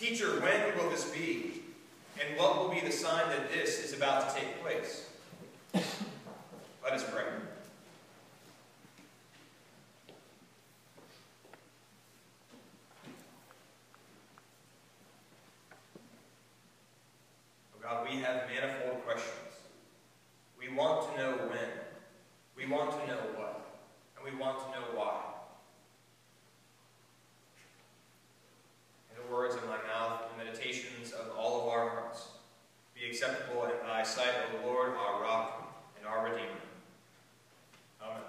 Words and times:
Teacher, 0.00 0.40
when 0.40 0.78
will 0.78 0.88
this 0.88 1.10
be? 1.10 1.60
And 2.18 2.38
what 2.38 2.58
will 2.58 2.70
be 2.70 2.80
the 2.80 2.90
sign 2.90 3.28
that 3.28 3.52
this 3.52 3.84
is 3.84 3.92
about 3.94 4.30
to 4.30 4.40
take 4.40 4.62
place? 4.62 5.10
Let 6.82 6.94
us 6.94 7.04
pray. 7.04 7.24
Oh 17.74 17.82
God, 17.82 18.08
we 18.10 18.16
have 18.20 18.44
manifold 18.48 19.04
questions. 19.04 19.34
We 20.58 20.74
want 20.74 21.14
to 21.14 21.20
know 21.20 21.32
when. 21.50 21.68
We 22.56 22.64
want 22.64 22.92
to 22.92 23.06
know 23.06 23.20
what. 23.36 23.66
And 24.16 24.24
we 24.24 24.40
want 24.40 24.60
to 24.60 24.80
know 24.80 24.86
why. 24.94 25.24
In 29.10 29.28
the 29.28 29.34
words 29.34 29.54
of 29.54 29.64
my 29.64 29.76
mouth 29.76 30.22
and 30.28 30.46
meditations 30.46 31.12
of 31.12 31.36
all 31.36 31.62
of 31.62 31.68
our 31.68 31.88
hearts, 31.88 32.28
be 32.94 33.06
acceptable 33.08 33.64
in 33.64 33.70
thy 33.86 34.02
sight, 34.02 34.28
O 34.62 34.66
Lord, 34.66 34.90
our 34.90 35.22
rock 35.22 35.74
and 35.98 36.06
our 36.06 36.24
redeemer. 36.24 36.48
Amen. 38.02 38.22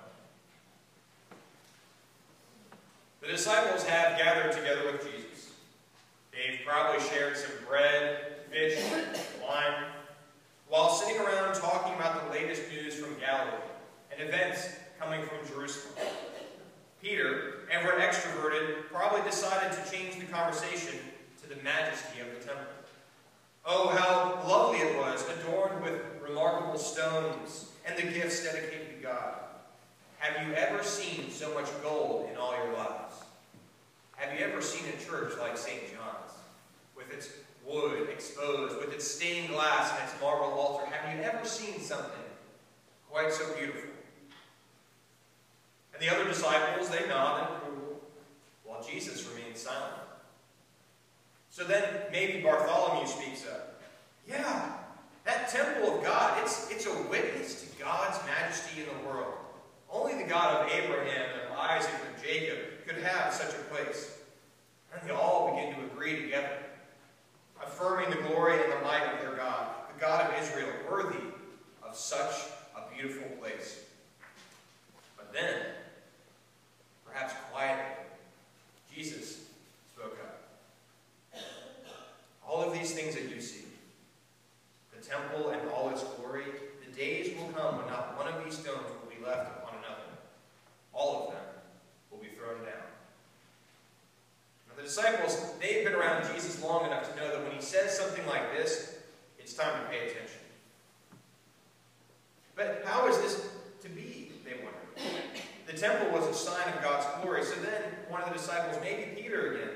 The 3.22 3.28
disciples 3.28 3.84
have 3.84 4.18
gathered 4.18 4.52
together 4.52 4.92
with 4.92 5.04
Jesus. 5.04 5.52
They've 6.32 6.60
probably 6.66 7.06
shared 7.08 7.38
some 7.38 7.52
bread, 7.68 8.18
fish, 8.52 8.80
wine, 9.48 9.86
while 10.68 10.90
sitting 10.90 11.22
around 11.22 11.54
talking 11.56 11.94
about 11.94 12.26
the 12.26 12.40
latest 12.40 12.64
news 12.72 12.96
from 12.96 13.20
Galilee 13.20 13.52
and 14.11 14.11
events 14.22 14.70
coming 15.00 15.22
from 15.24 15.48
Jerusalem. 15.48 15.96
Peter, 17.02 17.62
ever 17.72 17.94
extroverted, 17.94 18.86
probably 18.92 19.22
decided 19.24 19.72
to 19.72 19.92
change 19.92 20.20
the 20.20 20.26
conversation 20.26 21.00
to 21.42 21.50
the 21.50 21.62
majesty 21.64 22.20
of 22.22 22.28
the 22.28 22.46
temple. 22.46 22.66
Oh, 23.66 23.90
how 23.90 24.48
lovely 24.48 24.80
it 24.80 24.98
was, 24.98 25.26
adorned 25.40 25.84
with 25.84 26.00
remarkable 26.22 26.78
stones 26.78 27.72
and 27.86 27.98
the 27.98 28.04
gifts 28.04 28.44
dedicated 28.44 28.98
to 28.98 29.08
God. 29.08 29.36
Have 30.20 30.48
you 30.48 30.54
ever 30.54 30.84
seen 30.84 31.32
so 31.32 31.52
much 31.56 31.68
gold 31.82 32.30
in 32.32 32.38
all 32.38 32.56
your 32.56 32.74
lives? 32.74 33.16
Have 34.16 34.38
you 34.38 34.46
ever 34.46 34.62
seen 34.62 34.84
a 34.88 35.04
church 35.04 35.34
like 35.40 35.58
St. 35.58 35.82
John's, 35.92 36.34
with 36.96 37.12
its 37.12 37.30
wood 37.66 38.10
exposed, 38.10 38.78
with 38.78 38.94
its 38.94 39.10
stained 39.10 39.50
glass 39.50 39.92
and 39.92 40.08
its 40.08 40.22
marble 40.22 40.52
altar? 40.52 40.86
Have 40.86 41.18
you 41.18 41.24
ever 41.24 41.44
seen 41.44 41.80
something 41.80 42.12
quite 43.10 43.34
so 43.34 43.52
beautiful? 43.58 43.90
The 46.02 46.12
other 46.12 46.28
disciples, 46.28 46.90
they 46.90 47.08
nod 47.08 47.42
in 47.42 47.56
approval, 47.56 48.02
while 48.64 48.84
Jesus 48.84 49.30
remains 49.30 49.62
silent. 49.62 49.94
So 51.52 51.64
then 51.64 51.84
maybe 52.12 52.42
Bartholomew 52.42 53.06
speaks 53.06 53.46
up. 53.46 53.84
Yeah, 54.28 54.78
that 55.26 55.50
temple 55.50 55.96
of 55.96 56.04
God, 56.04 56.42
it's, 56.42 56.72
it's 56.72 56.88
a 56.88 57.04
witness 57.04 57.62
to 57.62 57.84
God's 57.84 58.18
majesty 58.26 58.82
in 58.82 58.88
the 58.88 59.08
world. 59.08 59.34
Only 59.92 60.16
the 60.16 60.28
God 60.28 60.66
of 60.66 60.72
Abraham 60.72 61.30
and 61.40 61.60
Isaac 61.60 61.92
and 62.08 62.24
Jacob 62.24 62.58
could 62.88 63.04
have 63.04 63.32
such 63.32 63.54
a 63.54 63.74
place. 63.74 64.18
And 64.94 65.08
they 65.08 65.14
all 65.14 65.52
begin 65.54 65.76
to 65.76 65.86
agree 65.86 66.20
together, 66.24 66.58
affirming 67.64 68.10
the 68.10 68.28
glory 68.28 68.60
and 68.60 68.72
the 68.72 68.84
might 68.84 69.06
of 69.14 69.22
their 69.22 69.36
God, 69.36 69.68
the 69.94 70.02
God 70.02 70.32
of 70.32 70.42
Israel, 70.42 70.70
worthy 70.90 71.24
of 71.88 71.96
such 71.96 72.34
a 72.76 72.92
beautiful 72.96 73.28
place. 73.38 73.82
But 75.16 75.32
then, 75.32 75.56
perhaps 77.06 77.34
quietly, 77.52 78.06
Jesus 78.94 79.46
spoke 79.94 80.18
up. 80.24 81.42
All 82.48 82.64
of 82.64 82.74
these 82.74 82.94
things 82.94 83.16
that 83.16 83.30
you 83.30 83.42
see, 83.42 83.66
the 84.98 85.06
temple 85.06 85.50
and 85.50 85.70
all 85.72 85.90
its 85.90 86.04
glory, 86.04 86.46
the 86.86 86.92
days 86.98 87.36
will 87.38 87.48
come 87.48 87.78
when 87.78 87.88
not 87.88 88.18
one 88.18 88.28
of 88.28 88.44
these 88.44 88.58
stones 88.58 88.88
will 88.88 89.10
be 89.10 89.24
left 89.26 89.58
upon 89.58 89.78
another. 89.80 90.04
All 90.94 91.28
of 91.28 91.34
them 91.34 91.44
will 92.12 92.20
be 92.20 92.28
thrown 92.38 92.60
down. 92.64 92.88
Now, 94.68 94.76
the 94.76 94.84
disciples, 94.84 95.54
they've 95.62 95.84
been 95.86 95.94
around 95.94 96.26
Jesus 96.34 96.62
long 96.62 96.86
enough 96.86 97.10
to 97.10 97.16
know 97.20 97.28
that 97.30 97.44
when 97.44 97.52
he 97.52 97.62
says 97.62 97.98
something 97.98 98.26
like 98.28 98.54
this, 98.56 98.98
it's 99.40 99.54
time 99.72 99.84
to 99.84 99.90
pay 99.90 100.10
attention. 100.10 100.40
But 102.56 102.84
how 102.86 103.08
is 103.08 103.18
this 103.18 103.50
to 103.82 103.90
be, 103.90 104.32
they 104.46 104.54
wondered. 104.56 105.16
The 105.68 105.74
temple 105.74 106.12
was 106.12 106.28
a 106.28 106.34
sign 106.34 106.68
of 106.74 106.82
God's 106.82 107.06
glory. 107.22 107.44
So 107.44 107.56
then 107.56 107.82
one 108.10 108.22
of 108.22 108.30
the 108.30 108.36
disciples, 108.36 108.78
maybe 108.82 109.20
Peter 109.20 109.54
again, 109.54 109.70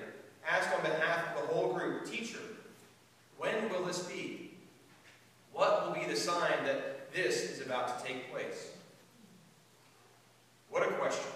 asked 0.47 0.69
on 0.75 0.81
behalf 0.81 1.35
of 1.35 1.47
the 1.47 1.53
whole 1.53 1.73
group, 1.73 2.05
Teacher, 2.05 2.39
when 3.37 3.69
will 3.69 3.83
this 3.83 4.03
be? 4.03 4.51
What 5.53 5.87
will 5.87 5.93
be 5.93 6.05
the 6.05 6.15
sign 6.15 6.65
that 6.65 7.13
this 7.13 7.49
is 7.49 7.65
about 7.65 7.97
to 7.97 8.05
take 8.05 8.31
place? 8.31 8.71
What 10.69 10.83
a 10.83 10.91
question. 10.95 11.31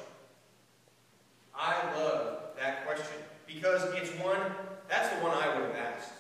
I 1.55 1.73
love 1.95 2.39
that 2.57 2.85
question 2.85 3.15
because 3.47 3.83
it's 3.95 4.11
one, 4.19 4.39
that's 4.89 5.09
the 5.15 5.23
one 5.23 5.31
I 5.31 5.47
would 5.55 5.69
have 5.69 5.75
asked. 5.75 6.11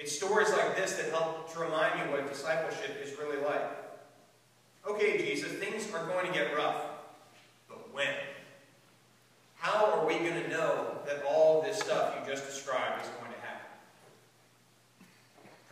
It's 0.00 0.16
stories 0.16 0.48
like 0.50 0.76
this 0.76 0.94
that 0.94 1.10
help 1.10 1.52
to 1.52 1.60
remind 1.60 2.00
you 2.00 2.10
what 2.10 2.26
discipleship 2.26 2.98
is 3.04 3.18
really 3.18 3.36
like. 3.44 3.70
Okay, 4.88 5.18
Jesus, 5.18 5.52
things 5.52 5.92
are 5.92 6.06
going 6.06 6.26
to 6.26 6.32
get 6.32 6.56
rough, 6.56 6.82
but 7.68 7.92
when? 7.92 8.08
How 9.56 9.92
are 9.92 10.06
we 10.06 10.14
going 10.14 10.42
to 10.42 10.48
know 10.48 10.98
that 11.04 11.22
all 11.28 11.60
this 11.60 11.78
stuff 11.78 12.16
you 12.18 12.32
just 12.32 12.46
described 12.46 13.02
is 13.02 13.08
going 13.20 13.30
to 13.30 13.40
happen? 13.46 13.66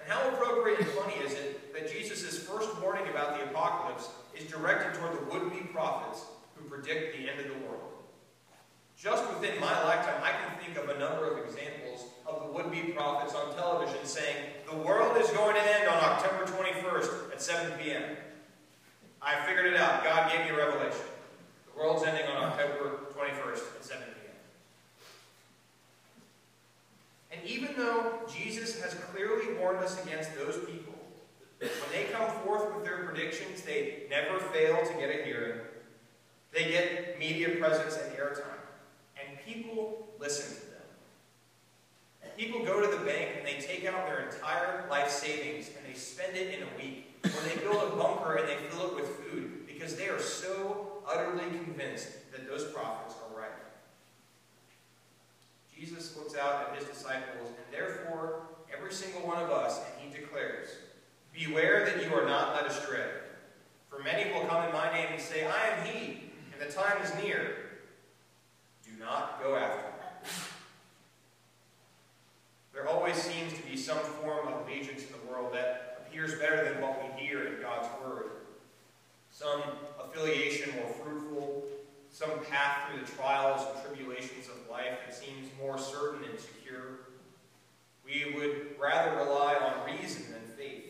And 0.03 0.13
how 0.13 0.29
appropriate 0.29 0.81
and 0.81 0.89
funny 0.89 1.15
is 1.25 1.33
it 1.33 1.73
that 1.73 1.91
Jesus' 1.91 2.39
first 2.39 2.69
warning 2.83 3.09
about 3.09 3.39
the 3.39 3.45
apocalypse 3.45 4.11
is 4.39 4.45
directed 4.45 4.93
toward 5.01 5.15
the 5.15 5.25
would-be 5.33 5.69
prophets 5.69 6.27
who 6.55 6.69
predict 6.69 7.17
the 7.17 7.31
end 7.31 7.41
of 7.41 7.47
the 7.47 7.67
world? 7.67 7.89
Just 9.01 9.27
within 9.33 9.59
my 9.61 9.85
lifetime, 9.85 10.21
I 10.23 10.33
can 10.33 10.59
think 10.59 10.77
of 10.77 10.95
a 10.95 10.99
number 10.99 11.33
of 11.33 11.47
examples 11.47 12.05
of 12.27 12.43
the 12.43 12.53
would-be 12.53 12.93
prophets 12.93 13.33
on 13.33 13.55
television 13.55 14.05
is 15.29 15.37
going 15.37 15.55
to 15.55 15.79
end 15.79 15.89
on 15.89 15.99
October 15.99 16.45
21st 16.45 17.33
at 17.33 17.43
7 17.43 17.79
p.m. 17.79 18.03
I 19.21 19.45
figured 19.47 19.67
it 19.67 19.77
out. 19.77 20.03
God 20.03 20.31
gave 20.31 20.47
me 20.47 20.51
a 20.51 20.57
revelation. 20.57 21.05
The 21.67 21.79
world's 21.79 22.05
ending 22.05 22.27
on 22.27 22.45
October 22.45 23.01
21st 23.15 23.77
at 23.77 23.85
7 23.85 24.05
p.m. 24.05 24.35
And 27.31 27.41
even 27.47 27.77
though 27.77 28.21
Jesus 28.33 28.81
has 28.81 28.95
clearly 28.95 29.55
warned 29.59 29.81
us 29.81 30.03
against 30.05 30.35
those 30.35 30.57
people, 30.59 30.95
when 31.59 31.71
they 31.93 32.05
come 32.13 32.31
forth 32.45 32.75
with 32.75 32.85
their 32.85 33.05
predictions, 33.05 33.63
they 33.63 34.05
never 34.09 34.39
fail 34.39 34.77
to 34.77 34.93
get 34.95 35.11
a 35.11 35.25
hearing. 35.25 35.61
They 36.53 36.71
get 36.71 37.19
media 37.19 37.57
presence 37.57 37.99
and 38.03 38.17
airtime. 38.17 38.45
And 39.21 39.39
people 39.45 40.09
listen. 40.19 40.68
People 42.39 42.65
go 42.65 42.81
to 42.81 42.87
the 42.87 43.05
bank 43.05 43.31
and 43.37 43.45
they 43.45 43.61
take 43.61 43.85
out 43.85 44.07
their 44.07 44.29
entire 44.29 44.89
life 44.89 45.11
savings 45.11 45.71
and 45.77 45.85
they 45.85 45.99
spend 45.99 46.37
it 46.37 46.55
in 46.55 46.63
a 46.63 46.81
week. 46.81 47.21
Or 47.25 47.49
they 47.49 47.57
build 47.57 47.93
a 47.93 47.97
bunker 47.97 48.37
and 48.37 48.49
they 48.49 48.55
fill 48.71 48.87
it 48.87 48.95
with 48.95 49.09
food 49.09 49.67
because 49.67 49.97
they 49.97 50.09
are 50.09 50.21
so 50.21 51.03
utterly 51.05 51.43
convinced 51.65 52.31
that 52.31 52.49
those 52.49 52.67
prophets 52.67 53.17
are 53.17 53.37
right. 53.37 53.51
Jesus 55.77 56.17
looks 56.17 56.37
out 56.37 56.69
at 56.69 56.79
his 56.79 56.89
disciples 56.89 57.49
and 57.49 57.73
therefore 57.73 58.43
every 58.73 58.93
single 58.93 59.23
one 59.23 59.43
of 59.43 59.51
us 59.51 59.81
and 59.81 60.09
he 60.13 60.21
declares, 60.21 60.69
Beware 61.35 61.87
that 61.87 62.05
you 62.05 62.15
are 62.15 62.25
not 62.25 62.55
led 62.55 62.71
astray. 62.71 63.11
For 63.91 64.01
many 64.01 64.33
will 64.33 64.47
come 64.47 64.65
in 64.65 64.73
my 64.73 64.93
name 64.93 65.09
and 65.11 65.21
say, 65.21 65.45
I 65.45 65.77
am 65.77 65.87
he, 65.87 66.31
and 66.53 66.61
the 66.61 66.73
time 66.73 67.03
is 67.03 67.13
near. 67.21 67.51
Do 68.85 68.93
not 69.01 69.43
go 69.43 69.57
after. 69.57 69.89
There 72.79 72.89
always 72.89 73.17
seems 73.17 73.53
to 73.55 73.63
be 73.63 73.77
some 73.89 74.05
form 74.21 74.47
of 74.47 74.67
allegiance 74.67 75.01
in 75.01 75.09
the 75.13 75.33
world 75.33 75.51
that 75.55 76.05
appears 76.07 76.35
better 76.35 76.63
than 76.63 76.83
what 76.83 77.03
we 77.03 77.25
hear 77.25 77.47
in 77.47 77.63
God's 77.63 77.89
Word. 78.05 78.33
Some 79.31 79.63
affiliation 79.99 80.75
more 80.77 80.93
fruitful, 81.03 81.65
some 82.11 82.29
path 82.51 82.91
through 82.91 83.01
the 83.01 83.11
trials 83.13 83.67
and 83.67 83.83
tribulations 83.87 84.47
of 84.49 84.71
life 84.71 84.99
that 85.07 85.15
seems 85.15 85.49
more 85.59 85.79
certain 85.79 86.29
and 86.29 86.39
secure. 86.39 86.99
We 88.05 88.35
would 88.37 88.79
rather 88.79 89.25
rely 89.25 89.55
on 89.55 89.97
reason 89.97 90.33
than 90.33 90.43
faith. 90.55 90.85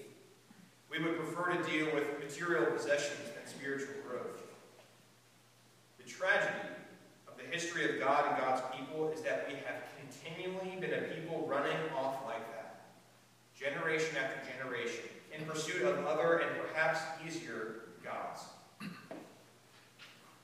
We 0.90 1.00
would 1.00 1.18
prefer 1.18 1.52
to 1.52 1.70
deal 1.70 1.94
with 1.94 2.18
material 2.18 2.66
possessions 2.66 3.30
than 3.32 3.46
spiritual 3.46 3.94
growth. 4.08 4.42
The 5.98 6.10
tragedy 6.10 6.74
of 7.28 7.34
the 7.36 7.44
history 7.44 7.88
of 7.94 8.00
God 8.00 8.26
and 8.26 8.38
God's 8.38 8.62
people 8.76 9.08
is 9.10 9.22
that 9.22 9.46
we 9.46 9.54
have 9.54 9.84
continually 10.00 10.80
been 10.80 10.98
a 10.98 11.14
people 11.14 11.46
running 11.46 11.76
that, 11.94 12.07
generation 13.88 14.16
after 14.22 14.52
generation, 14.52 15.04
in 15.36 15.46
pursuit 15.46 15.82
of 15.82 16.04
other 16.04 16.38
and 16.38 16.50
perhaps 16.60 17.00
easier 17.26 17.84
gods. 18.04 18.42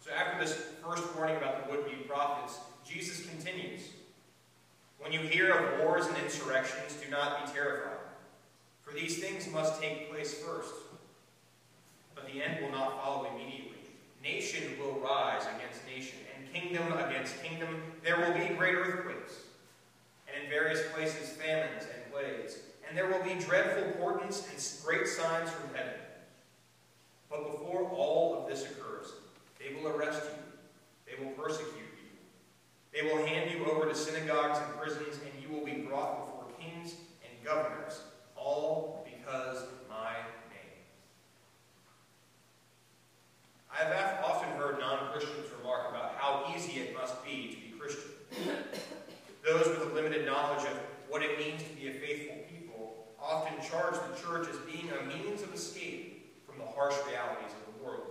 So 0.00 0.11
after 0.17 0.43
this 0.43 0.55
first 0.82 1.02
warning 1.14 1.37
about 1.37 1.64
the 1.64 1.70
would-be 1.70 2.05
prophets, 2.08 2.58
Jesus 2.87 3.26
continues. 3.26 3.88
When 4.99 5.12
you 5.12 5.20
hear 5.20 5.52
of 5.52 5.81
wars 5.81 6.06
and 6.06 6.17
insurrections, 6.19 6.94
do 7.02 7.11
not 7.11 7.44
be 7.44 7.52
terrified, 7.52 7.99
for 8.82 8.94
these 8.94 9.19
things 9.19 9.50
must 9.50 9.81
take 9.81 10.11
place 10.11 10.35
first. 10.35 10.75
But 12.14 12.26
the 12.26 12.43
end 12.43 12.62
will 12.62 12.73
not 12.73 13.02
follow 13.02 13.29
immediately. 13.35 13.73
Nation 14.23 14.62
will 14.81 15.00
rise 15.00 15.43
against 15.56 15.87
nation, 15.87 16.19
and 16.35 16.50
kingdom 16.52 16.93
against 16.93 17.43
kingdom. 17.43 17.69
There 18.02 18.19
will 18.19 18.32
be 18.32 18.55
great 18.55 18.75
earthquakes, 18.75 19.32
and 20.26 20.43
in 20.43 20.49
various 20.49 20.81
places 20.94 21.31
famines 21.31 21.85
and 22.94 23.00
there 23.00 23.19
will 23.19 23.25
be 23.25 23.35
dreadful 23.43 23.91
portents 23.99 24.46
and 24.49 24.87
great 24.87 25.08
signs 25.08 25.50
from 25.50 25.75
heaven. 25.75 25.94
But 27.29 27.50
before 27.50 27.91
all 27.91 28.38
of 28.38 28.49
this 28.49 28.62
occurs, 28.62 29.12
they 29.58 29.75
will 29.75 29.88
arrest 29.88 30.23
you. 30.23 30.38
They 31.05 31.25
will 31.25 31.32
persecute 31.32 31.75
you. 31.75 32.12
They 32.93 33.02
will 33.02 33.26
hand 33.26 33.50
you 33.50 33.67
over 33.67 33.88
to 33.88 33.96
synagogues 33.96 34.61
and 34.61 34.81
prisons, 34.81 35.19
and 35.25 35.43
you 35.43 35.52
will 35.52 35.64
be 35.64 35.82
brought 35.82 36.25
before 36.25 36.44
kings 36.61 36.94
and 37.25 37.44
governors, 37.44 38.00
all 38.37 39.05
because 39.05 39.62
of 39.62 39.88
my 39.91 40.12
name. 40.49 40.79
I 43.73 43.93
have 43.93 44.25
often 44.25 44.50
heard 44.50 44.79
non-Christians 44.79 45.49
remark 45.58 45.91
about 45.91 46.14
how 46.17 46.55
easy 46.56 46.79
it 46.79 46.94
must 46.94 47.25
be 47.25 47.49
to 47.49 47.56
be 47.56 47.76
Christian. 47.76 48.12
Those 49.44 49.67
with 49.67 49.91
a 49.91 49.94
limited 49.94 50.25
knowledge 50.25 50.62
of 50.62 50.79
what 51.14 51.23
it 51.23 51.38
means 51.38 51.62
to 51.62 51.69
be 51.76 51.87
a 51.87 51.93
faithful 51.93 52.24
often 53.75 53.94
charge 53.94 53.94
the 53.94 54.23
church 54.23 54.49
as 54.49 54.56
being 54.73 54.88
a 54.91 55.06
means 55.06 55.43
of 55.43 55.53
escape 55.55 56.44
from 56.47 56.59
the 56.59 56.65
harsh 56.65 56.94
realities 57.09 57.53
of 57.53 57.75
the 57.75 57.85
world. 57.85 58.03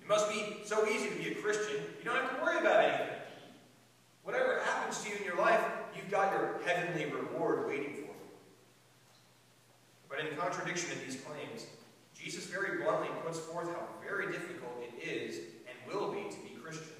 It 0.00 0.08
must 0.08 0.28
be 0.28 0.58
so 0.64 0.86
easy 0.86 1.08
to 1.08 1.16
be 1.16 1.30
a 1.30 1.34
Christian, 1.34 1.76
you 1.98 2.04
don't 2.04 2.16
have 2.16 2.36
to 2.36 2.42
worry 2.42 2.58
about 2.58 2.84
anything. 2.84 3.16
Whatever 4.22 4.60
happens 4.64 5.02
to 5.02 5.10
you 5.10 5.16
in 5.16 5.24
your 5.24 5.36
life, 5.38 5.60
you've 5.96 6.10
got 6.10 6.32
your 6.32 6.60
heavenly 6.64 7.06
reward 7.06 7.66
waiting 7.66 7.94
for 7.94 8.00
you. 8.00 8.06
But 10.08 10.20
in 10.20 10.36
contradiction 10.36 10.90
to 10.90 10.98
these 11.04 11.20
claims, 11.20 11.66
Jesus 12.14 12.46
very 12.46 12.82
bluntly 12.82 13.08
puts 13.24 13.38
forth 13.38 13.68
how 13.68 13.86
very 14.04 14.26
difficult 14.32 14.72
it 14.82 15.08
is 15.08 15.38
and 15.66 15.92
will 15.92 16.12
be 16.12 16.28
to 16.28 16.36
be 16.42 16.60
Christian. 16.62 16.92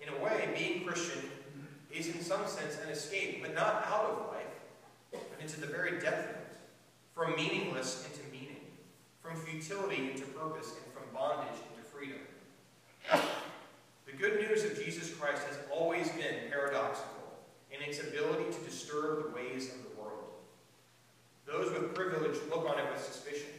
In 0.00 0.08
a 0.08 0.24
way, 0.24 0.48
being 0.56 0.84
Christian 0.84 1.22
is 1.92 2.08
in 2.08 2.20
some 2.20 2.46
sense 2.46 2.78
an 2.84 2.90
escape, 2.90 3.42
but 3.42 3.54
not 3.54 3.86
out 3.86 4.04
of 4.04 4.32
life, 4.32 4.35
into 5.46 5.60
the 5.60 5.66
very 5.68 5.92
depth 6.00 6.30
of 6.30 6.36
it. 6.36 6.56
From 7.14 7.36
meaningless 7.36 8.04
into 8.10 8.28
meaning, 8.32 8.60
from 9.22 9.36
futility 9.36 10.10
into 10.10 10.24
purpose, 10.24 10.74
and 10.74 10.92
from 10.92 11.04
bondage 11.14 11.54
into 11.70 11.88
freedom. 11.88 12.18
The 14.06 14.12
good 14.18 14.40
news 14.40 14.64
of 14.64 14.76
Jesus 14.84 15.14
Christ 15.14 15.42
has 15.44 15.58
always 15.72 16.08
been 16.10 16.50
paradoxical 16.50 17.38
in 17.70 17.80
its 17.88 18.00
ability 18.00 18.52
to 18.52 18.64
disturb 18.64 19.22
the 19.22 19.28
ways 19.30 19.72
of 19.72 19.82
the 19.84 20.00
world. 20.00 20.24
Those 21.46 21.72
with 21.72 21.94
privilege 21.94 22.36
look 22.50 22.68
on 22.68 22.78
it 22.78 22.90
with 22.92 23.02
suspicion. 23.02 23.50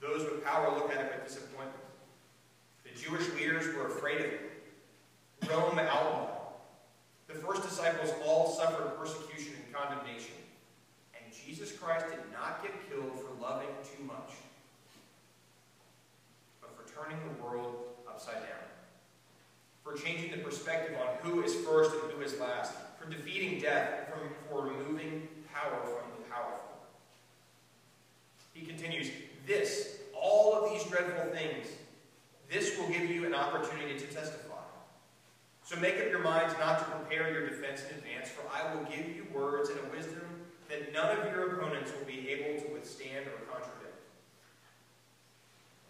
Those 0.00 0.24
with 0.24 0.42
power 0.44 0.74
look 0.74 0.90
at 0.90 1.00
it 1.00 1.12
with 1.14 1.28
disappointment. 1.28 1.76
The 2.84 2.98
Jewish 2.98 3.28
leaders 3.34 3.74
were 3.74 3.88
afraid 3.88 4.20
of 4.20 4.26
it. 4.26 4.50
Rome 5.50 5.78
outlawed 5.78 6.30
The 7.28 7.34
first 7.34 7.62
disciples 7.62 8.10
all 8.24 8.50
suffered 8.50 8.98
persecution 8.98 9.52
and 9.64 9.74
condemnation. 9.74 10.32
And 11.28 11.34
Jesus 11.46 11.72
Christ 11.72 12.06
did 12.10 12.20
not 12.32 12.62
get 12.62 12.72
killed 12.88 13.12
for 13.20 13.42
loving 13.42 13.68
too 13.84 14.02
much, 14.04 14.32
but 16.60 16.70
for 16.74 16.90
turning 16.92 17.18
the 17.26 17.42
world 17.42 17.76
upside 18.08 18.34
down. 18.36 18.64
For 19.84 19.94
changing 19.94 20.30
the 20.30 20.38
perspective 20.38 20.96
on 21.00 21.16
who 21.22 21.42
is 21.42 21.54
first 21.54 21.92
and 21.92 22.12
who 22.12 22.22
is 22.22 22.38
last. 22.40 22.72
For 22.98 23.08
defeating 23.10 23.60
death, 23.60 24.08
from, 24.10 24.28
for 24.50 24.66
removing 24.66 25.28
power 25.52 25.80
from 25.82 26.10
the 26.16 26.28
powerful. 26.30 26.76
He 28.54 28.66
continues, 28.66 29.10
this, 29.46 29.98
all 30.18 30.54
of 30.54 30.70
these 30.70 30.82
dreadful 30.84 31.32
things, 31.32 31.68
this 32.50 32.76
will 32.78 32.88
give 32.88 33.08
you 33.10 33.26
an 33.26 33.34
opportunity 33.34 33.98
to 33.98 34.06
testify. 34.06 34.56
So 35.68 35.76
make 35.76 36.00
up 36.00 36.08
your 36.08 36.20
minds 36.20 36.54
not 36.58 36.78
to 36.78 36.84
prepare 36.86 37.30
your 37.30 37.46
defense 37.46 37.82
in 37.82 37.98
advance, 37.98 38.30
for 38.30 38.40
I 38.48 38.74
will 38.74 38.84
give 38.84 39.14
you 39.14 39.26
words 39.34 39.68
and 39.68 39.78
a 39.78 39.94
wisdom 39.94 40.24
that 40.70 40.94
none 40.94 41.18
of 41.18 41.30
your 41.30 41.56
opponents 41.56 41.92
will 41.92 42.06
be 42.06 42.30
able 42.30 42.58
to 42.62 42.72
withstand 42.72 43.26
or 43.26 43.36
contradict. 43.52 44.00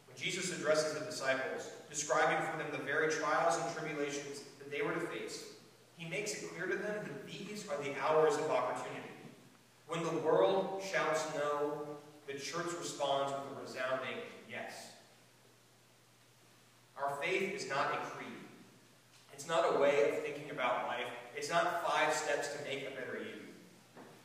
When 0.09 0.17
Jesus 0.17 0.51
addresses 0.59 0.99
the 0.99 1.07
disciples, 1.07 1.71
describing 1.89 2.45
for 2.45 2.59
them 2.59 2.67
the 2.73 2.85
very 2.85 3.09
trials 3.09 3.57
and 3.57 3.73
tribulations 3.73 4.43
that 4.59 4.69
they 4.69 4.83
were 4.83 4.95
to 4.95 5.01
face, 5.01 5.45
he 5.97 6.09
makes 6.11 6.43
it 6.43 6.51
clear 6.53 6.67
to 6.67 6.77
them 6.77 6.97
that 7.05 7.27
these 7.29 7.65
are 7.69 7.81
the 7.81 7.95
hours 8.01 8.35
of 8.35 8.51
opportunity. 8.51 9.15
When 9.87 10.03
the 10.03 10.23
world 10.27 10.83
shouts 10.93 11.25
no, 11.37 11.87
the 12.27 12.33
church 12.33 12.67
responds 12.81 13.33
with 13.33 13.57
a 13.57 13.63
resounding 13.63 14.17
yes. 14.51 14.89
Our 17.01 17.17
faith 17.23 17.55
is 17.55 17.69
not 17.69 17.95
a 17.95 17.99
creed. 17.99 18.28
It's 19.39 19.47
not 19.47 19.77
a 19.77 19.79
way 19.79 20.11
of 20.11 20.19
thinking 20.25 20.51
about 20.51 20.89
life. 20.89 21.07
It's 21.37 21.49
not 21.49 21.89
five 21.89 22.13
steps 22.13 22.49
to 22.57 22.65
make 22.65 22.89
a 22.89 22.91
better 22.91 23.21
you. 23.23 23.39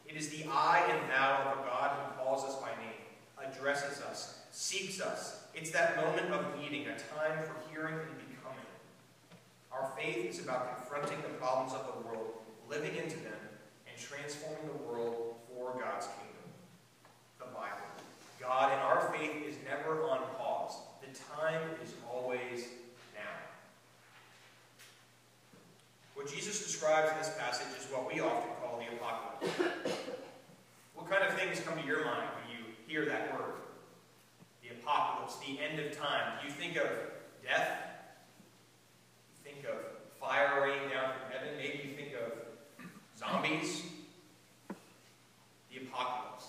It 0.08 0.18
is 0.18 0.30
the 0.30 0.44
I 0.50 0.90
and 0.90 1.08
thou 1.08 1.54
of 1.54 1.60
a 1.60 1.70
God 1.70 1.92
who 1.92 2.24
calls 2.24 2.44
us 2.44 2.56
by 2.56 2.70
name, 2.82 3.48
addresses 3.48 4.02
us, 4.02 4.40
seeks 4.50 5.00
us. 5.00 5.44
It's 5.54 5.70
that 5.70 5.98
moment 5.98 6.34
of 6.34 6.60
meeting, 6.60 6.88
a 6.88 6.94
time 6.94 7.46
for 7.46 7.54
hearing 7.70 7.94
and 7.94 8.18
becoming. 8.28 8.66
Our 9.72 9.92
faith 9.96 10.26
is 10.26 10.44
about 10.44 10.78
confronting 10.78 11.22
the 11.22 11.38
problems 11.38 11.74
of 11.74 11.94
the 11.94 12.08
world, 12.08 12.32
living 12.68 12.96
into 12.96 13.18
them, 13.18 13.38
and 13.88 13.96
transforming 14.02 14.66
the 14.66 14.84
world 14.84 15.36
for 15.48 15.80
God's 15.80 16.08
kingdom. 16.08 16.50
The 17.38 17.46
Bible. 17.46 17.86
God 18.42 18.74
in 18.74 18.80
our 18.80 19.14
faith 19.16 19.48
is 19.48 19.58
never 19.64 20.10
on 20.10 20.22
pause. 20.40 20.74
The 21.02 21.20
time 21.38 21.62
is 21.84 21.94
always 22.12 22.66
now. 23.14 23.44
What 26.16 26.32
Jesus 26.32 26.64
describes 26.94 27.12
in 27.12 27.18
this 27.18 27.38
passage 27.40 27.68
is 27.80 27.92
what 27.92 28.14
we 28.14 28.20
often 28.20 28.52
call 28.62 28.78
the 28.78 28.96
apocalypse. 28.96 29.58
what 30.94 31.10
kind 31.10 31.24
of 31.24 31.34
things 31.34 31.60
come 31.62 31.80
to 31.80 31.88
your 31.88 32.06
mind 32.06 32.28
when 32.38 32.56
you 32.56 32.66
hear 32.88 33.06
that 33.06 33.34
word? 33.34 33.54
The 34.62 34.70
apocalypse, 34.70 35.38
the 35.38 35.60
end 35.60 35.80
of 35.80 35.98
time. 35.98 36.38
Do 36.40 36.48
you 36.48 36.54
think 36.54 36.78
of 36.78 36.88
death? 37.44 37.80
You 39.44 39.52
think 39.52 39.66
of 39.66 39.76
fire 40.20 40.62
raining 40.62 40.90
down 40.90 41.14
from 41.14 41.32
heaven? 41.32 41.58
Maybe 41.58 41.90
you 41.90 41.96
think 41.96 42.14
of 42.14 42.32
zombies? 43.18 43.84
The 44.68 45.78
apocalypse. 45.78 46.46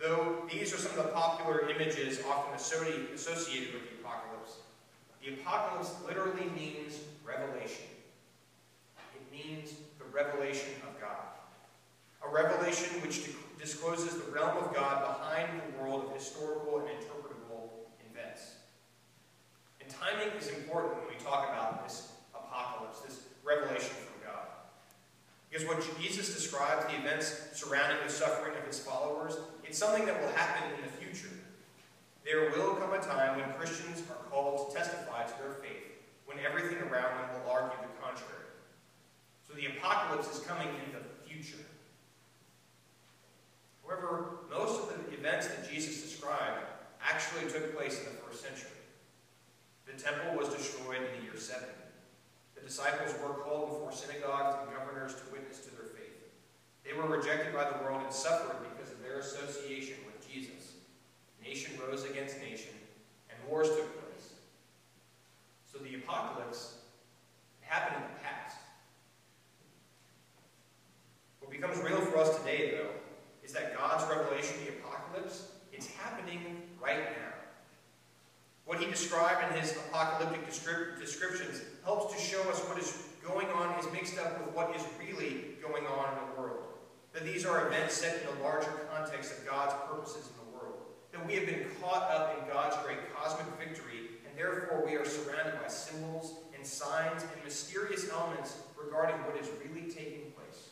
Though 0.00 0.44
these 0.48 0.72
are 0.72 0.78
some 0.78 0.96
of 0.98 1.04
the 1.04 1.12
popular 1.12 1.68
images 1.68 2.20
often 2.28 2.54
associated 2.54 3.74
with 3.74 3.90
the 3.90 3.96
apocalypse, 4.00 4.58
the 5.20 5.34
apocalypse 5.34 5.94
literally 6.06 6.48
means 6.54 7.00
revelation. 7.26 7.86
Means 9.32 9.72
the 9.98 10.04
revelation 10.12 10.70
of 10.86 11.00
God. 11.00 11.24
A 12.22 12.28
revelation 12.28 13.00
which 13.00 13.22
discloses 13.58 14.20
the 14.20 14.30
realm 14.30 14.58
of 14.58 14.74
God 14.74 15.00
behind 15.00 15.48
the 15.58 15.82
world 15.82 16.04
of 16.04 16.12
historical 16.14 16.80
and 16.80 16.88
interpretable 16.88 17.70
events. 18.10 18.56
And 19.80 19.88
timing 19.88 20.36
is 20.38 20.48
important 20.48 20.96
when 20.96 21.08
we 21.08 21.24
talk 21.24 21.48
about 21.48 21.82
this 21.82 22.12
apocalypse, 22.34 23.00
this 23.00 23.22
revelation 23.42 23.96
from 24.04 24.28
God. 24.28 24.46
because 25.50 25.66
what 25.66 25.82
Jesus 26.00 26.34
describes 26.34 26.84
the 26.86 26.98
events 26.98 27.48
surrounding 27.54 27.98
the 28.04 28.12
suffering 28.12 28.56
of 28.56 28.66
his 28.66 28.80
followers, 28.80 29.36
it's 29.64 29.78
something 29.78 30.04
that 30.06 30.20
will 30.20 30.32
happen 30.32 30.62
in 30.76 30.82
the 30.82 30.88
future. 30.88 31.34
There 32.24 32.50
will 32.50 32.74
come 32.74 32.92
a 32.92 32.98
time 32.98 33.40
when 33.40 33.52
Christians 33.58 34.02
are 34.10 34.30
called 34.30 34.70
to 34.70 34.76
testify 34.76 35.24
to 35.24 35.32
their 35.42 35.52
faith, 35.54 35.92
when 36.26 36.38
everything 36.38 36.78
around 36.78 37.16
them 37.16 37.42
will 37.42 37.50
argue 37.50 37.78
the 37.80 38.02
contrary. 38.02 38.51
So 39.46 39.54
the 39.54 39.66
apocalypse 39.66 40.30
is 40.36 40.44
coming 40.44 40.68
in 40.68 40.92
the 40.92 41.28
future. 41.28 41.64
However, 43.86 44.38
most 44.50 44.82
of 44.82 44.88
the 44.88 45.14
events 45.14 45.48
that 45.48 45.70
Jesus 45.70 46.02
described 46.02 46.64
actually 47.04 47.50
took 47.50 47.76
place 47.76 47.98
in 47.98 48.04
the 48.06 48.20
first 48.22 48.42
century. 48.42 48.70
The 49.86 50.00
temple 50.00 50.38
was 50.38 50.48
destroyed 50.48 50.98
in 50.98 51.18
the 51.18 51.24
year 51.24 51.36
70. 51.36 51.66
The 52.54 52.62
disciples 52.62 53.14
were 53.20 53.34
called 53.42 53.70
before 53.70 53.92
synagogues 53.92 54.56
and 54.60 54.76
governors 54.76 55.14
to 55.14 55.32
witness 55.32 55.58
to 55.60 55.70
their 55.76 55.86
faith. 55.86 56.30
They 56.84 56.92
were 56.92 57.06
rejected 57.06 57.52
by 57.52 57.68
the 57.70 57.82
world 57.82 58.02
and 58.04 58.12
suffered 58.12 58.56
because 58.72 58.92
of 58.92 59.02
their 59.02 59.18
association 59.18 59.96
with 60.06 60.26
Jesus. 60.26 60.74
Nation 61.42 61.74
rose 61.84 62.04
against 62.04 62.38
nation, 62.38 62.72
and 63.28 63.38
wars 63.50 63.68
took 63.68 64.00
place. 64.00 64.34
So 65.70 65.78
the 65.78 65.96
apocalypse 65.96 66.76
happened 67.60 67.96
in 67.96 68.14
the 68.14 68.20
past. 68.22 68.56
What 71.40 71.50
becomes 71.50 71.78
real 71.78 72.00
for 72.00 72.18
us 72.18 72.38
today, 72.38 72.70
though, 72.70 72.90
is 73.44 73.52
that 73.52 73.76
God's 73.76 74.04
revelation, 74.08 74.54
the 74.64 74.72
apocalypse, 74.78 75.48
is 75.72 75.88
happening 75.90 76.62
right 76.80 77.00
now. 77.00 77.32
What 78.64 78.78
he 78.78 78.86
described 78.86 79.52
in 79.52 79.60
his 79.60 79.76
apocalyptic 79.76 80.46
descriptions 80.46 81.62
helps 81.84 82.14
to 82.14 82.20
show 82.20 82.40
us 82.48 82.60
what 82.68 82.78
is 82.78 83.02
going 83.26 83.48
on 83.48 83.78
is 83.78 83.90
mixed 83.92 84.18
up 84.18 84.38
with 84.38 84.54
what 84.54 84.74
is 84.76 84.82
really 85.00 85.56
going 85.60 85.84
on 85.86 86.08
in 86.12 86.34
the 86.34 86.40
world. 86.40 86.62
That 87.12 87.24
these 87.24 87.44
are 87.44 87.61
set 87.92 88.20
in 88.20 88.36
the 88.36 88.42
larger 88.42 88.70
context 88.92 89.32
of 89.32 89.46
God's 89.46 89.74
purposes 89.88 90.28
in 90.28 90.34
the 90.44 90.56
world. 90.56 90.80
That 91.12 91.26
we 91.26 91.34
have 91.34 91.46
been 91.46 91.64
caught 91.80 92.10
up 92.10 92.38
in 92.38 92.52
God's 92.52 92.76
great 92.84 92.98
cosmic 93.14 93.46
victory, 93.58 94.20
and 94.26 94.36
therefore 94.36 94.84
we 94.84 94.94
are 94.96 95.04
surrounded 95.04 95.60
by 95.60 95.68
symbols 95.68 96.34
and 96.56 96.66
signs 96.66 97.22
and 97.22 97.44
mysterious 97.44 98.10
elements 98.10 98.56
regarding 98.82 99.16
what 99.24 99.36
is 99.36 99.48
really 99.64 99.90
taking 99.90 100.32
place. 100.32 100.68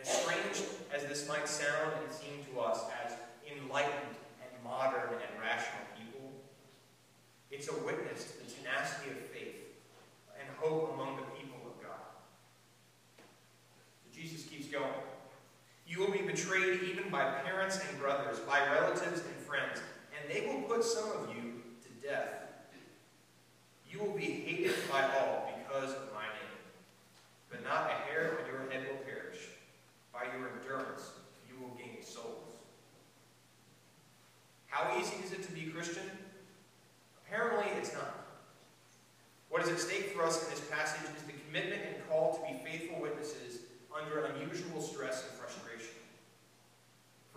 As 0.00 0.08
strange 0.08 0.68
as 0.94 1.04
this 1.04 1.28
might 1.28 1.48
sound 1.48 1.92
and 2.02 2.12
seem 2.12 2.44
to 2.52 2.60
us 2.60 2.80
as 3.04 3.12
enlightened 3.44 4.16
and 4.40 4.64
modern 4.64 5.10
and 5.12 5.40
rational 5.40 5.84
people, 5.96 6.32
it's 7.50 7.68
a 7.68 7.76
witness 7.84 8.32
to 8.32 8.38
the 8.44 8.50
tenacity 8.50 9.10
of 9.10 9.16
faith 9.28 9.56
and 10.38 10.48
hope 10.58 10.94
among 10.94 11.16
the 11.16 11.22
people 11.36 11.58
of 11.66 11.82
God. 11.82 12.00
Jesus 14.12 14.46
keeps 14.46 14.66
going. 14.66 14.99
You 16.00 16.06
will 16.06 16.12
be 16.12 16.22
betrayed 16.22 16.80
even 16.84 17.10
by 17.10 17.24
parents 17.44 17.78
and 17.86 17.98
brothers, 17.98 18.38
by 18.38 18.58
relatives 18.72 19.20
and 19.20 19.36
friends, 19.46 19.82
and 20.16 20.32
they 20.32 20.46
will 20.46 20.62
put 20.62 20.82
some 20.82 21.10
of 21.10 21.28
you 21.28 21.60
to 21.82 22.08
death. 22.08 22.44
You 23.86 23.98
will 23.98 24.16
be 24.16 24.24
hated 24.24 24.76
by 24.90 25.02
all 25.02 25.52
because 25.58 25.92
of 25.92 26.10
my 26.14 26.24
name, 26.24 26.56
but 27.50 27.62
not 27.62 27.90
a 27.90 28.10
hair 28.10 28.38
of 28.38 28.46
your 28.46 28.60
head 28.70 28.86
will 28.88 29.04
perish. 29.04 29.40
By 30.10 30.22
your 30.34 30.48
endurance, 30.48 31.10
you 31.46 31.62
will 31.62 31.76
gain 31.76 32.02
souls. 32.02 32.48
How 34.68 34.98
easy 34.98 35.16
is 35.22 35.32
it 35.32 35.42
to 35.42 35.52
be 35.52 35.64
Christian? 35.64 36.10
Apparently, 37.26 37.66
it's 37.76 37.92
not. 37.92 38.26
What 39.50 39.62
is 39.62 39.68
at 39.68 39.78
stake 39.78 40.14
for 40.16 40.24
us 40.24 40.42
in 40.44 40.50
this 40.50 40.62
passage 40.70 41.02
is 41.14 41.24
the 41.24 41.34
commitment 41.44 41.82
and 41.86 42.08
call 42.08 42.36
to 42.36 42.40
be 42.50 42.58
faithful 42.64 43.02
witnesses 43.02 43.58
under 43.94 44.24
unusual 44.24 44.80
stress 44.80 45.26
and 45.28 45.38
frustration. 45.38 45.69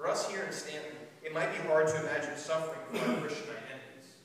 For 0.04 0.10
us 0.10 0.30
here 0.30 0.44
in 0.44 0.52
Stanton, 0.52 1.00
it 1.24 1.34
might 1.34 1.54
be 1.54 1.66
hard 1.70 1.88
to 1.88 1.96
imagine 2.02 2.36
suffering 2.36 2.84
for 2.92 3.10
our 3.10 3.22
Christian 3.24 3.48
identities. 3.56 4.20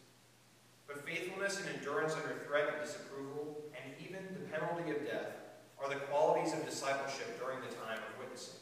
But 0.89 1.07
faithfulness 1.07 1.61
and 1.61 1.69
endurance 1.71 2.15
under 2.15 2.35
threat 2.43 2.67
of 2.67 2.83
disapproval, 2.83 3.63
and 3.79 3.95
even 4.03 4.27
the 4.35 4.51
penalty 4.51 4.91
of 4.91 5.07
death, 5.07 5.39
are 5.79 5.89
the 5.89 6.03
qualities 6.11 6.53
of 6.53 6.67
discipleship 6.67 7.39
during 7.39 7.61
the 7.61 7.73
time 7.87 7.95
of 7.95 8.19
witnessing. 8.19 8.59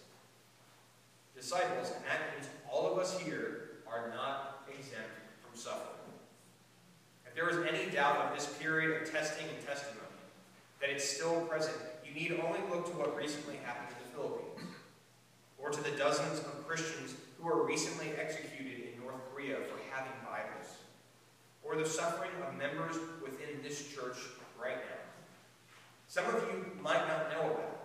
Disciples, 1.34 1.96
and 1.96 2.04
that 2.04 2.36
means 2.36 2.52
all 2.70 2.92
of 2.92 2.98
us 2.98 3.18
here, 3.18 3.80
are 3.88 4.12
not 4.14 4.68
exempt 4.68 5.16
from 5.40 5.58
suffering 5.58 6.12
If 7.26 7.34
there 7.34 7.48
is 7.48 7.56
any 7.64 7.90
doubt 7.90 8.28
of 8.28 8.36
this 8.36 8.52
period 8.58 9.00
of 9.00 9.10
testing 9.10 9.46
and 9.48 9.66
testimony, 9.66 10.20
that 10.82 10.90
it's 10.90 11.08
still 11.08 11.40
present, 11.46 11.78
you 12.04 12.12
need 12.12 12.38
only 12.44 12.60
look 12.68 12.84
to 12.90 12.98
what 12.98 13.16
recently 13.16 13.56
happened 13.64 13.88
in 13.88 14.04
the 14.04 14.12
Philippines, 14.12 14.45
or 15.66 15.72
to 15.72 15.82
the 15.82 15.96
dozens 15.96 16.38
of 16.38 16.66
Christians 16.68 17.14
who 17.38 17.48
were 17.48 17.66
recently 17.66 18.12
executed 18.16 18.84
in 18.86 19.02
North 19.02 19.16
Korea 19.32 19.56
for 19.56 19.78
having 19.90 20.12
Bibles, 20.24 20.76
or 21.64 21.74
the 21.74 21.84
suffering 21.84 22.30
of 22.46 22.56
members 22.56 22.96
within 23.20 23.60
this 23.64 23.88
church 23.88 24.16
right 24.62 24.76
now. 24.76 24.96
Some 26.06 26.24
of 26.26 26.34
you 26.34 26.66
might 26.80 27.08
not 27.08 27.30
know 27.32 27.50
about 27.50 27.58
it. 27.58 27.80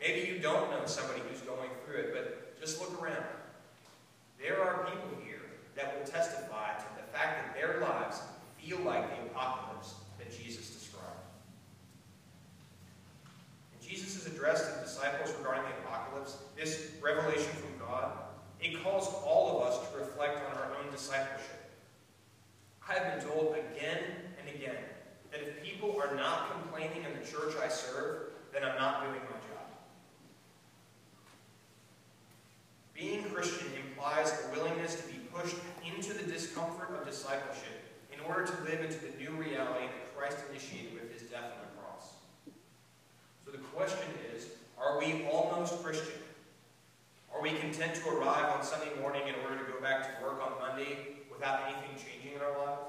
Maybe 0.00 0.28
you 0.28 0.40
don't 0.40 0.70
know 0.70 0.84
somebody 0.86 1.20
who's 1.28 1.40
going 1.42 1.70
through 1.84 1.98
it, 1.98 2.12
but 2.12 2.60
just 2.60 2.80
look 2.80 3.00
around. 3.00 3.24
There 4.40 4.60
are 4.60 4.84
people 4.86 5.24
here 5.24 5.42
that 5.76 5.96
will 5.96 6.06
testify 6.06 6.74
to 6.78 6.84
the 6.96 7.16
fact 7.16 7.46
that 7.46 7.54
their 7.54 7.80
lives 7.80 8.20
feel 8.58 8.80
like 8.80 9.08
the 9.08 9.30
apocalypse 9.30 9.94
that 10.18 10.30
Jesus 10.36 10.70
described. 10.70 11.06
And 13.72 13.88
Jesus' 14.00 14.26
address 14.26 14.66
to 14.66 14.74
the 14.74 14.84
disciples 14.84 15.34
regarding 15.38 15.64
the 15.64 15.88
apocalypse, 15.88 16.38
this 16.56 16.92
revelation 17.02 17.52
from 17.52 17.86
God, 17.86 18.12
it 18.60 18.82
calls 18.82 19.08
all 19.24 19.56
of 19.56 19.68
us 19.68 19.90
to 19.90 19.98
reflect 19.98 20.38
on 20.50 20.56
our 20.56 20.76
own 20.76 20.90
discipleship. 20.90 21.70
I 22.88 22.94
have 22.94 23.20
been 23.20 23.30
told 23.30 23.54
again 23.54 24.02
and 24.38 24.48
again 24.54 24.76
that 25.30 25.40
if 25.40 25.62
people 25.62 26.00
are 26.00 26.14
not 26.16 26.50
complaining 26.60 27.04
in 27.04 27.18
the 27.18 27.26
church 27.26 27.54
I 27.62 27.68
serve, 27.68 28.30
then 28.52 28.64
I'm 28.64 28.76
not 28.76 29.02
doing 29.02 29.20
my 29.20 29.36
job. 29.36 29.50
Being 32.94 33.22
Christian 33.30 33.68
implies 33.86 34.32
a 34.32 34.54
willingness 34.54 34.96
to 34.96 35.06
be 35.06 35.20
pushed 35.32 35.56
into 35.86 36.12
the 36.12 36.24
discomfort 36.30 36.90
of 36.98 37.06
discipleship 37.06 37.80
in 38.12 38.20
order 38.20 38.44
to 38.44 38.62
live 38.64 38.80
into 38.84 38.98
the 38.98 39.16
new 39.18 39.30
reality 39.30 39.86
that 39.86 40.16
Christ 40.16 40.38
initiated 40.50 40.94
with 40.94 41.12
his 41.12 41.22
death 41.30 41.44
on 41.44 41.60
the 41.62 41.80
cross. 41.80 42.12
So 43.44 43.50
the 43.50 43.58
question 43.74 44.08
is, 44.34 44.48
are 44.78 44.98
we 44.98 45.26
almost 45.30 45.82
Christian? 45.82 46.20
Are 47.34 47.40
we 47.40 47.52
content 47.52 47.94
to 47.96 48.08
arrive 48.10 48.56
on 48.56 48.62
Sunday 48.62 48.90
morning 49.00 49.22
in 49.28 49.34
order 49.44 49.64
to 49.64 49.72
go 49.72 49.80
back 49.80 50.04
to 50.04 50.24
work 50.24 50.42
on 50.44 50.58
Monday 50.60 51.20
without 51.30 51.62
anything 51.64 51.96
changing 51.96 52.36
in 52.36 52.42
our 52.42 52.58
lives? 52.58 52.80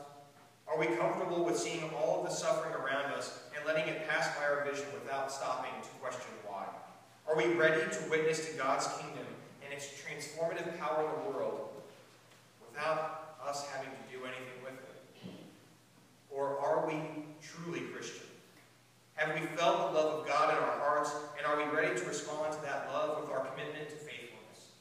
Are 0.68 0.80
we 0.80 0.88
comfortable 0.88 1.44
with 1.44 1.58
seeing 1.58 1.90
all 1.96 2.22
of 2.22 2.30
the 2.30 2.36
suffering 2.36 2.74
around 2.74 3.14
us 3.14 3.40
and 3.56 3.66
letting 3.66 3.88
it 3.88 4.08
pass 4.08 4.36
by 4.38 4.44
our 4.46 4.64
vision 4.64 4.86
without 4.94 5.32
stopping 5.32 5.72
to 5.82 5.90
question 6.02 6.32
why? 6.48 6.66
Are 7.28 7.36
we 7.36 7.54
ready 7.54 7.82
to 7.82 8.10
witness 8.10 8.50
to 8.50 8.58
God's 8.58 8.88
kingdom 8.98 9.28
and 9.64 9.74
its 9.74 9.88
transformative 9.88 10.80
power 10.80 11.06
in 11.06 11.24
the 11.24 11.38
world 11.38 11.70
without 12.68 13.36
us 13.46 13.68
having 13.74 13.90
to 13.90 14.18
do 14.18 14.24
anything 14.26 14.64
with 14.64 14.74
it? 14.74 15.32
Or 16.30 16.58
are 16.60 16.88
we 16.88 16.96
truly 17.42 17.82
Christian? 17.82 18.31
Have 19.22 19.40
we 19.40 19.46
felt 19.56 19.94
the 19.94 20.00
love 20.00 20.20
of 20.20 20.28
God 20.28 20.50
in 20.50 20.56
our 20.56 20.80
hearts, 20.80 21.12
and 21.38 21.46
are 21.46 21.56
we 21.56 21.78
ready 21.78 21.94
to 21.96 22.06
respond 22.08 22.54
to 22.54 22.62
that 22.64 22.90
love 22.92 23.22
with 23.22 23.30
our 23.30 23.46
commitment 23.46 23.88
to 23.90 23.96
faithfulness? 23.96 24.74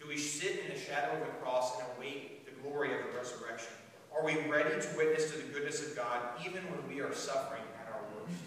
Do 0.00 0.08
we 0.08 0.16
sit 0.16 0.64
in 0.64 0.72
the 0.72 0.80
shadow 0.80 1.12
of 1.12 1.20
the 1.20 1.32
cross 1.42 1.76
and 1.76 1.86
await 1.94 2.46
the 2.46 2.52
glory 2.62 2.94
of 2.94 3.04
the 3.04 3.18
resurrection? 3.18 3.74
Are 4.16 4.24
we 4.24 4.38
ready 4.48 4.70
to 4.80 4.88
witness 4.96 5.30
to 5.32 5.36
the 5.36 5.52
goodness 5.52 5.86
of 5.86 5.94
God 5.94 6.18
even 6.46 6.62
when 6.72 6.80
we 6.88 7.02
are 7.02 7.12
suffering 7.12 7.60
at 7.78 7.92
our 7.92 8.00
worst? 8.16 8.40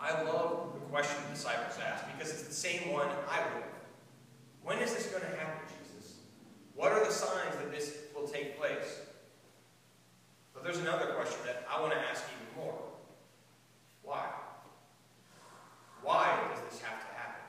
I 0.00 0.20
love 0.22 0.74
the 0.74 0.80
question 0.90 1.16
the 1.28 1.36
disciples 1.36 1.78
asked 1.78 2.06
because 2.10 2.32
it's 2.32 2.48
the 2.48 2.54
same 2.54 2.90
one 2.90 3.06
I 3.30 3.38
would 3.38 3.62
have. 3.62 3.86
When 4.64 4.78
is 4.78 4.92
this 4.92 5.06
going 5.06 5.22
to 5.22 5.36
happen, 5.38 5.62
Jesus? 5.78 6.14
What 6.74 6.90
are 6.90 7.04
the 7.04 7.12
signs 7.12 7.54
that 7.54 7.70
this 7.70 7.98
will 8.16 8.26
take 8.26 8.58
place? 8.58 8.98
But 10.52 10.64
there's 10.64 10.78
another 10.78 11.06
question 11.12 11.38
that 11.46 11.64
I 11.70 11.80
want 11.80 11.92
to 11.92 11.98
ask 12.00 12.24
even 12.34 12.64
more. 12.64 12.80
Why? 14.04 14.26
Why 16.02 16.38
does 16.52 16.62
this 16.70 16.82
have 16.82 17.00
to 17.00 17.06
happen? 17.16 17.40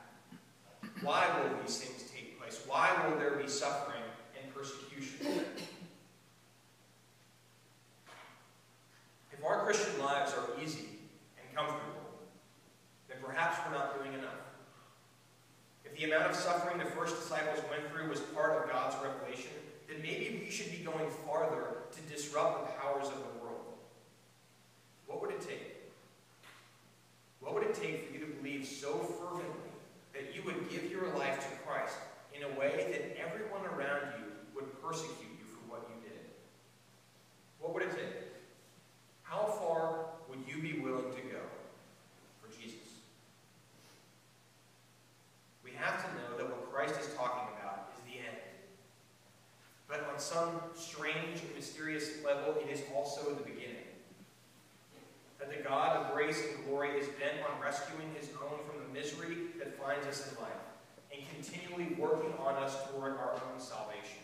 Why 1.06 1.30
will 1.38 1.62
these 1.62 1.78
things 1.78 2.10
take 2.12 2.40
place? 2.40 2.64
Why 2.66 2.90
will 3.08 3.20
there 3.20 3.36
be 3.36 3.48
suffering 3.48 4.02
and 4.42 4.52
persecution? 4.56 5.46
If 9.32 9.46
our 9.46 9.64
Christian 9.66 10.00
lives 10.04 10.34
are 10.34 10.60
easy 10.64 10.88
and 11.38 11.56
comfortable, 11.56 12.02
then 13.08 13.18
perhaps 13.24 13.60
we're 13.64 13.78
not 13.78 14.02
doing 14.02 14.18
enough. 14.18 14.32
If 15.86 15.96
the 15.96 16.06
amount 16.06 16.32
of 16.32 16.36
suffering 16.36 16.80
the 16.80 16.86
first 16.86 17.16
disciples 17.18 17.64
went 17.70 17.88
through 17.92 18.10
was 18.10 18.22
part 18.22 18.64
of 18.64 18.72
God's 18.72 18.96
revelation, 19.04 19.52
then 19.88 20.02
maybe 20.02 20.42
we 20.44 20.50
should 20.50 20.72
be 20.72 20.84
going 20.84 21.08
farther 21.28 21.84
to 21.92 22.02
disrupt 22.12 22.66
the 22.66 22.82
powers 22.82 23.10
of 23.10 23.18
the 23.18 23.44
world. 23.44 23.62
What 25.06 25.22
would 25.22 25.30
it 25.30 25.42
take? 25.42 25.76
What 27.42 27.54
would 27.54 27.64
it 27.64 27.76
take 27.76 28.08
for 28.08 28.14
you 28.16 28.20
to 28.22 28.32
believe 28.42 28.66
so 28.66 28.98
fervently 28.98 29.65
that 30.16 30.34
you 30.34 30.42
would 30.44 30.70
give 30.70 30.90
your 30.90 31.08
life 31.18 31.40
to 31.40 31.56
Christ 31.68 31.98
in 32.34 32.44
a 32.44 32.60
way 32.60 32.88
that 32.92 33.20
everyone 33.22 33.66
around 33.66 34.14
you 34.18 34.26
would 34.56 34.82
persecute 34.82 35.36
you 35.38 35.46
for 35.46 35.70
what 35.70 35.90
you 35.90 36.10
did? 36.10 36.20
What 37.60 37.74
would 37.74 37.84
it 37.84 37.92
take? 37.92 38.26
How 39.24 39.46
far 39.46 40.06
would 40.30 40.40
you 40.48 40.62
be 40.62 40.80
willing 40.80 41.12
to 41.12 41.22
go 41.22 41.42
for 42.42 42.48
Jesus? 42.48 43.02
We 45.64 45.72
have 45.76 46.06
to 46.06 46.10
know 46.16 46.38
that 46.38 46.50
what 46.50 46.72
Christ 46.72 46.96
is 47.00 47.14
talking 47.16 47.48
about 47.58 47.92
is 47.94 48.04
the 48.06 48.20
end. 48.20 48.38
But 49.88 50.08
on 50.12 50.20
some 50.20 50.62
strange 50.76 51.42
and 51.42 51.56
mysterious 51.56 52.24
level, 52.24 52.56
it 52.62 52.72
is 52.72 52.82
also 52.96 53.32
the 53.32 53.44
beginning. 53.44 53.76
That 55.40 55.50
the 55.50 55.68
God 55.68 55.98
of 55.98 56.14
grace 56.14 56.42
and 56.42 56.66
glory 56.66 56.90
is 56.92 57.08
bent 57.08 57.44
on 57.50 57.62
rescuing 57.62 58.10
his 58.18 58.30
own 58.42 58.60
from 58.66 58.80
the 58.80 59.00
misery 59.00 59.38
that 59.60 59.75
us 60.08 60.32
in 60.32 60.42
life 60.42 60.52
and 61.14 61.22
continually 61.30 61.96
working 61.96 62.34
on 62.40 62.56
us 62.56 62.76
toward 62.90 63.14
our 63.14 63.34
own 63.34 63.60
salvation. 63.60 64.20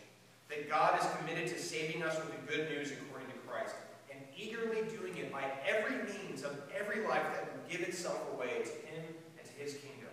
That 0.48 0.68
God 0.68 1.00
is 1.00 1.06
committed 1.18 1.48
to 1.48 1.58
saving 1.58 2.02
us 2.02 2.16
with 2.16 2.30
the 2.30 2.52
good 2.52 2.68
news 2.70 2.92
according 2.92 3.28
to 3.28 3.38
Christ 3.46 3.74
and 4.10 4.20
eagerly 4.36 4.82
doing 4.96 5.16
it 5.16 5.32
by 5.32 5.44
every 5.66 5.96
means 6.12 6.42
of 6.42 6.58
every 6.78 7.06
life 7.06 7.22
that 7.32 7.52
will 7.52 7.70
give 7.70 7.80
itself 7.80 8.20
away 8.34 8.48
to 8.48 8.70
him 8.86 9.04
and 9.38 9.46
to 9.46 9.52
his 9.52 9.74
kingdom. 9.74 10.10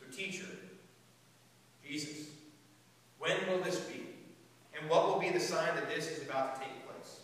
So 0.00 0.06
teacher, 0.16 0.46
Jesus, 1.86 2.28
when 3.18 3.36
will 3.48 3.62
this 3.62 3.80
be? 3.80 4.00
And 4.78 4.88
what 4.90 5.06
will 5.06 5.20
be 5.20 5.30
the 5.30 5.40
sign 5.40 5.74
that 5.74 5.88
this 5.88 6.10
is 6.10 6.22
about 6.22 6.54
to 6.54 6.60
take 6.60 6.86
place? 6.86 7.20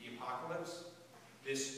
The 0.00 0.16
apocalypse, 0.16 0.84
this 1.46 1.77